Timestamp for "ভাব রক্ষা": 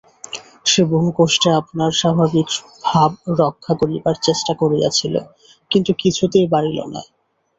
2.83-3.73